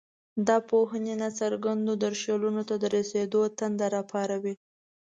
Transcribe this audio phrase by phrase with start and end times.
[0.47, 4.53] دا پوهنې ناڅرګندو درشلونو ته د رسېدلو تنده راپاروي.